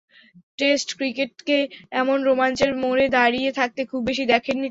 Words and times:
Test 0.59 0.89
ক্রিকেটকে 0.97 1.57
এমন 1.93 2.17
রোমাঞ্চের 2.23 2.71
মোড়ে 2.81 3.05
দাঁড়িয়ে 3.17 3.51
থাকতে 3.59 3.81
খুব 3.85 4.01
বেশি 4.09 4.23
দেখেননি 4.25 4.47
তিনি। 4.47 4.59